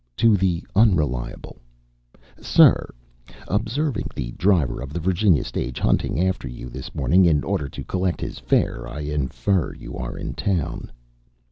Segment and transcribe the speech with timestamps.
[0.17, 1.61] To the Unreliable:
[2.41, 2.91] SIR
[3.47, 7.83] Observing the driver of the Virginia stage hunting after you this morning, in order to
[7.83, 10.91] collect his fare, I infer you are in town.